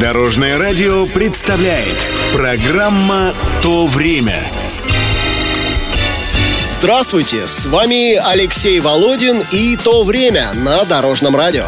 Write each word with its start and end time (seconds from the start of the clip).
Дорожное 0.00 0.58
радио 0.58 1.06
представляет 1.06 1.98
программа 2.32 3.34
«То 3.62 3.84
время». 3.84 4.50
Здравствуйте, 6.70 7.46
с 7.46 7.66
вами 7.66 8.14
Алексей 8.14 8.80
Володин 8.80 9.44
и 9.50 9.76
«То 9.76 10.02
время» 10.04 10.46
на 10.54 10.86
Дорожном 10.86 11.36
радио. 11.36 11.66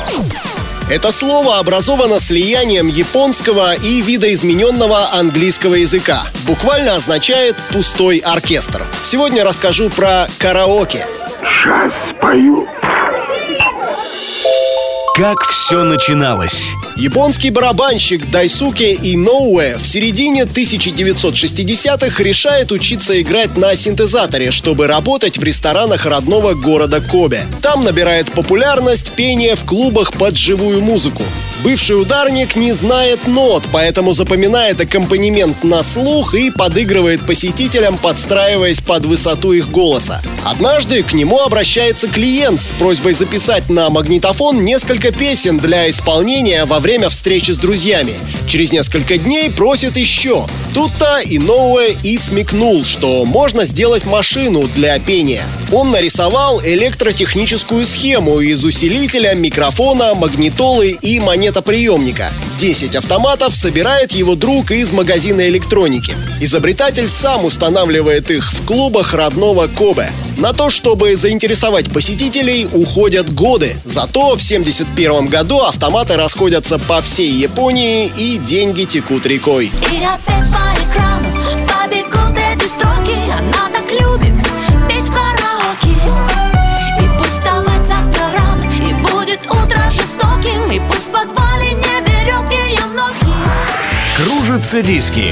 Это 0.91 1.13
слово 1.13 1.59
образовано 1.59 2.21
слиянием 2.21 2.87
японского 2.87 3.75
и 3.75 4.01
видоизмененного 4.01 5.13
английского 5.13 5.75
языка. 5.75 6.23
Буквально 6.47 6.95
означает 6.95 7.57
«пустой 7.71 8.17
оркестр». 8.17 8.87
Сегодня 9.03 9.45
расскажу 9.45 9.91
про 9.91 10.27
караоке. 10.39 11.07
Сейчас 11.43 12.09
спою. 12.09 12.67
Как 15.15 15.43
все 15.43 15.85
начиналось? 15.85 16.71
Японский 16.97 17.51
барабанщик 17.51 18.31
Дайсуке 18.31 18.95
Иноуэ 18.95 19.77
в 19.77 19.87
середине 19.87 20.45
1960-х 20.45 22.23
решает 22.23 22.73
учиться 22.73 23.21
играть 23.21 23.55
на 23.59 23.77
синтезаторе, 23.77 24.51
чтобы 24.51 24.87
работать 24.87 25.37
в 25.37 25.45
ресторанах 25.45 26.07
родного 26.07 26.55
города 26.55 27.03
Кобе. 27.03 27.47
Там 27.61 27.85
набирает 27.85 28.33
популярность 28.33 29.13
пение 29.13 29.55
в 29.55 29.65
клубах 29.65 30.15
под 30.15 30.35
живую 30.35 30.81
музыку. 30.81 31.25
Бывший 31.63 32.01
ударник 32.01 32.57
не 32.57 32.73
знает 32.73 33.29
нот, 33.29 33.63
поэтому 33.73 34.15
запоминает 34.15 34.81
аккомпанемент 34.81 35.63
на 35.63 35.85
слух 35.85 36.35
и 36.35 36.51
подыгрывает 36.51 37.25
посетителям, 37.25 37.99
подстраиваясь 37.99 38.81
под 38.81 39.07
высоту 39.07 39.53
их 39.53 39.71
голоса. 39.71 40.21
Однажды 40.45 41.05
к 41.05 41.13
нему 41.13 41.39
обращается 41.39 42.09
клиент 42.09 42.63
с 42.63 42.73
просьбой 42.73 43.13
записать 43.13 43.69
на 43.71 43.91
магнитофон 43.91 44.65
несколько 44.65 45.13
песен 45.13 45.59
для 45.59 45.89
исполнения 45.89 46.65
во 46.65 46.81
время 46.81 47.09
встречи 47.09 47.53
с 47.53 47.59
друзьями. 47.59 48.15
Через 48.49 48.73
несколько 48.73 49.17
дней 49.17 49.49
просит 49.49 49.97
еще. 49.97 50.47
Тут-то 50.75 51.21
Иноуэ 51.23 51.97
и 52.03 52.17
смекнул, 52.17 52.87
что 52.87 53.27
можно 53.27 53.67
сделать 53.67 54.07
машину 54.07 54.69
для 54.69 54.99
пения. 54.99 55.43
Он 55.71 55.91
нарисовал 55.91 56.63
электротехническую 56.63 57.87
схему 57.87 58.41
из 58.41 58.65
усилителя, 58.65 59.35
микрофона, 59.35 60.15
магнитолы 60.15 60.93
и 60.93 61.21
монетоприемника. 61.21 62.33
10 62.59 62.97
автоматов 62.97 63.55
собирает 63.55 64.13
его 64.13 64.35
друг 64.35 64.71
из 64.71 64.93
магазина 64.93 65.47
электроники. 65.49 66.15
Изобретатель 66.41 67.11
сам 67.11 67.45
устанавливает 67.45 68.31
их 68.31 68.51
в 68.51 68.65
клубах 68.65 69.13
родного 69.13 69.67
Кобе. 69.67 70.11
На 70.37 70.53
то, 70.53 70.71
чтобы 70.71 71.17
заинтересовать 71.17 71.93
посетителей, 71.93 72.69
уходят 72.73 73.33
годы. 73.33 73.77
Зато 73.85 74.35
в 74.35 74.43
71 74.43 75.27
году 75.27 75.61
автоматы 75.61 76.17
расходятся 76.17 76.79
по 76.79 77.01
всей 77.03 77.33
Японии 77.33 78.07
и 78.17 78.39
деньги 78.39 78.85
текут 78.85 79.27
рекой. 79.27 79.67
И 79.91 80.05
опять 80.05 80.51
по 80.51 80.73
экрану 80.83 81.29
побегут 81.67 82.39
эти 82.39 82.69
строки 82.69 83.15
Она 83.31 83.71
так 83.73 83.91
любит 83.91 84.42
Диски. 94.81 95.27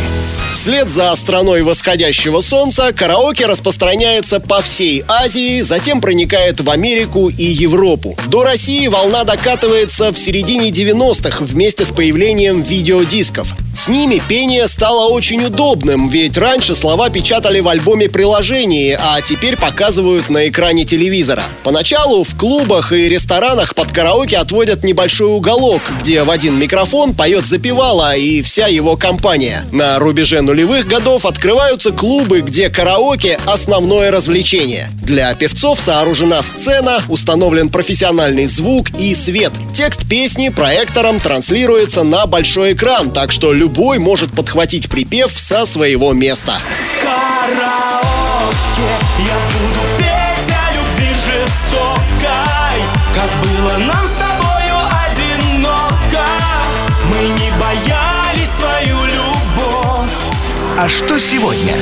Вслед 0.54 0.90
за 0.90 1.14
страной 1.14 1.62
восходящего 1.62 2.40
солнца 2.40 2.92
караоке 2.92 3.46
распространяется 3.46 4.40
по 4.40 4.60
всей 4.60 5.04
Азии, 5.08 5.62
затем 5.62 6.00
проникает 6.00 6.60
в 6.60 6.68
Америку 6.68 7.28
и 7.30 7.44
Европу. 7.44 8.18
До 8.26 8.42
России 8.42 8.88
волна 8.88 9.24
докатывается 9.24 10.12
в 10.12 10.18
середине 10.18 10.70
90-х 10.70 11.44
вместе 11.44 11.84
с 11.84 11.92
появлением 11.92 12.62
видеодисков. 12.62 13.54
С 13.74 13.88
ними 13.88 14.20
пение 14.28 14.68
стало 14.68 15.10
очень 15.12 15.44
удобным, 15.44 16.08
ведь 16.08 16.36
раньше 16.36 16.74
слова 16.74 17.08
печатали 17.08 17.60
в 17.60 17.68
альбоме 17.68 18.08
приложений, 18.08 18.96
а 19.00 19.20
теперь 19.22 19.56
показывают 19.56 20.28
на 20.28 20.48
экране 20.48 20.84
телевизора. 20.84 21.44
Поначалу 21.62 22.24
в 22.24 22.36
клубах 22.36 22.92
и 22.92 23.08
ресторанах 23.08 23.74
под 23.74 23.92
караоке 23.92 24.36
отводят 24.38 24.84
небольшой 24.84 25.28
уголок, 25.28 25.82
где 26.02 26.24
в 26.24 26.30
один 26.30 26.58
микрофон 26.58 27.14
поет 27.14 27.46
запевала 27.46 28.14
и 28.16 28.42
вся 28.42 28.66
его 28.66 28.96
компания. 28.96 29.64
На 29.72 29.98
рубеже 29.98 30.42
нулевых 30.42 30.86
годов 30.86 31.24
открываются 31.24 31.92
клубы, 31.92 32.40
где 32.40 32.68
караоке– 32.68 33.38
основное 33.46 34.10
развлечение. 34.10 34.90
Для 35.02 35.32
певцов 35.34 35.80
сооружена 35.80 36.42
сцена, 36.42 37.02
установлен 37.08 37.68
профессиональный 37.70 38.46
звук 38.46 38.90
и 38.98 39.14
свет. 39.14 39.52
Текст 39.74 40.08
песни 40.08 40.48
проектором 40.48 41.20
транслируется 41.20 42.02
на 42.02 42.26
большой 42.26 42.74
экран, 42.74 43.10
так 43.10 43.32
что 43.32 43.52
любой 43.52 43.98
может 43.98 44.32
подхватить 44.32 44.90
припев 44.90 45.30
со 45.30 45.64
своего 45.64 46.12
места. 46.12 46.54
караоке 47.00 47.70
Я 49.18 49.36
буду 49.52 49.80
петь 49.98 50.50
о 50.50 50.72
любви 50.74 51.14
жестокой 51.14 52.80
Как 53.14 53.30
было 53.42 53.78
нам 53.86 54.06
с 54.06 54.16
тобою 54.18 54.76
одиноко 55.06 56.26
Мы 57.04 57.28
не 57.28 57.50
боялись 57.58 58.50
свою 58.58 59.04
любовь 59.06 60.10
А 60.78 60.88
что 60.88 61.18
сегодня? 61.18 61.74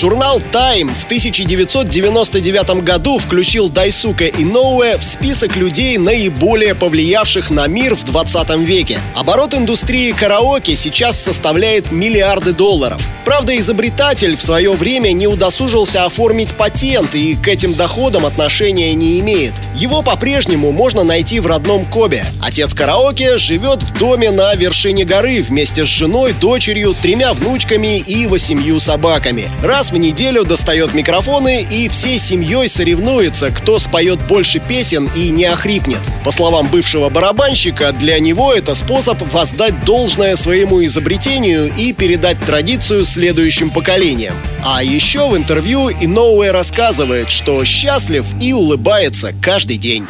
Журнал 0.00 0.40
Time 0.52 0.94
в 0.94 1.06
1999 1.06 2.84
году 2.84 3.18
включил 3.18 3.68
Дайсука 3.68 4.28
Иноуэ 4.28 4.96
в 4.96 5.02
список 5.02 5.56
людей, 5.56 5.98
наиболее 5.98 6.76
повлиявших 6.76 7.50
на 7.50 7.66
мир 7.66 7.96
в 7.96 8.04
20 8.04 8.50
веке. 8.60 9.00
Оборот 9.16 9.54
индустрии 9.54 10.12
караоке 10.12 10.76
сейчас 10.76 11.20
составляет 11.20 11.90
миллиарды 11.90 12.52
долларов. 12.52 13.02
Правда, 13.24 13.58
изобретатель 13.58 14.36
в 14.36 14.40
свое 14.40 14.72
время 14.72 15.12
не 15.12 15.26
удосужился 15.26 16.04
оформить 16.04 16.54
патент 16.54 17.14
и 17.14 17.34
к 17.34 17.48
этим 17.48 17.74
доходам 17.74 18.24
отношения 18.24 18.94
не 18.94 19.20
имеет. 19.20 19.52
Его 19.74 20.00
по-прежнему 20.00 20.72
можно 20.72 21.04
найти 21.04 21.38
в 21.38 21.46
родном 21.46 21.84
Кобе. 21.84 22.24
Отец 22.40 22.72
караоке 22.72 23.36
живет 23.36 23.82
в 23.82 23.98
доме 23.98 24.30
на 24.30 24.54
вершине 24.54 25.04
горы 25.04 25.42
вместе 25.42 25.84
с 25.84 25.88
женой, 25.88 26.32
дочерью, 26.32 26.94
тремя 27.02 27.34
внучками 27.34 27.98
и 27.98 28.26
восемью 28.26 28.80
собаками. 28.80 29.50
Раз 29.60 29.87
в 29.90 29.96
неделю 29.96 30.44
достает 30.44 30.94
микрофоны 30.94 31.62
и 31.62 31.88
всей 31.88 32.18
семьей 32.18 32.68
соревнуется, 32.68 33.50
кто 33.50 33.78
споет 33.78 34.18
больше 34.26 34.58
песен 34.58 35.10
и 35.14 35.30
не 35.30 35.44
охрипнет. 35.44 36.00
По 36.24 36.30
словам 36.30 36.68
бывшего 36.68 37.08
барабанщика, 37.08 37.92
для 37.92 38.18
него 38.18 38.52
это 38.52 38.74
способ 38.74 39.20
воздать 39.32 39.84
должное 39.84 40.36
своему 40.36 40.84
изобретению 40.84 41.72
и 41.74 41.92
передать 41.92 42.38
традицию 42.44 43.04
следующим 43.04 43.70
поколениям. 43.70 44.34
А 44.64 44.82
еще 44.82 45.28
в 45.28 45.36
интервью 45.36 45.90
Иноуэ 45.90 46.50
рассказывает, 46.50 47.30
что 47.30 47.64
счастлив 47.64 48.24
и 48.40 48.52
улыбается 48.52 49.32
каждый 49.40 49.78
день. 49.78 50.06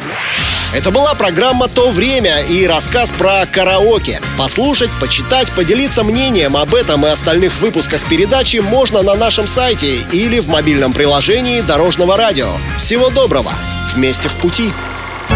Это 0.71 0.91
была 0.91 1.15
программа 1.15 1.67
«То 1.67 1.89
время» 1.89 2.41
и 2.41 2.67
рассказ 2.67 3.11
про 3.17 3.47
караоке. 3.47 4.21
Послушать, 4.37 4.91
почитать, 4.99 5.51
поделиться 5.53 6.03
мнением 6.03 6.55
об 6.55 6.75
этом 6.75 7.07
и 7.07 7.09
остальных 7.09 7.59
выпусках 7.59 8.01
передачи 8.07 8.57
можно 8.57 9.01
на 9.01 9.15
нашем 9.15 9.47
сайте 9.69 10.03
или 10.11 10.39
в 10.39 10.47
мобильном 10.47 10.93
приложении 10.93 11.61
Дорожного 11.61 12.17
радио. 12.17 12.47
Всего 12.75 13.11
доброго! 13.11 13.51
Вместе 13.93 14.27
в 14.27 14.35
пути! 14.37 14.71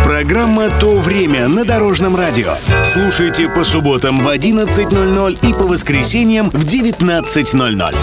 Программа 0.04 0.72
«То 0.72 0.96
время» 0.96 1.48
на 1.48 1.64
Дорожном 1.64 2.16
радио. 2.16 2.56
Слушайте 2.84 3.48
по 3.48 3.64
субботам 3.64 4.18
в 4.18 4.28
11.00 4.28 5.48
и 5.48 5.54
по 5.54 5.68
воскресеньям 5.68 6.50
в 6.50 6.66
19.00. 6.66 7.96